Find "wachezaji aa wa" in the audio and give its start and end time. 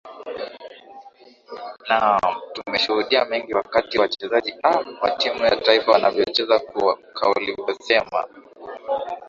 3.99-5.11